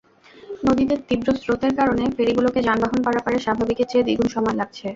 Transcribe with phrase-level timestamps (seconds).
[0.63, 4.85] নদীতে তীব্র স্রোতের কারণে ফেরিগুলোকে যানবাহন পারাপারে স্বাভাবিকের চেয়ে দ্বিগুণ সময় লাগছে।